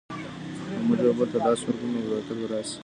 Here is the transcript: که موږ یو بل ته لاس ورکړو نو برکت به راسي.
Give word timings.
که 0.69 0.75
موږ 0.85 0.99
یو 1.05 1.13
بل 1.17 1.27
ته 1.33 1.37
لاس 1.45 1.59
ورکړو 1.63 1.87
نو 1.93 1.99
برکت 2.09 2.35
به 2.39 2.47
راسي. 2.51 2.77